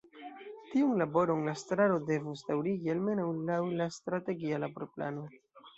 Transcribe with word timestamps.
Tiun 0.71 0.95
laboron 1.01 1.43
la 1.49 1.53
estraro 1.59 1.99
devus 2.09 2.43
daŭrigi, 2.49 2.93
almenaŭ 2.97 3.29
laŭ 3.53 3.61
la 3.79 3.91
Strategia 4.01 4.65
Laborplano. 4.67 5.33